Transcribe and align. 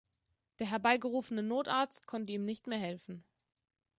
Der 0.57 0.65
herbeigerufene 0.65 1.43
Notarzt 1.43 2.07
konnte 2.07 2.33
ihm 2.33 2.43
nicht 2.43 2.65
mehr 2.65 2.79
helfen. 2.79 3.23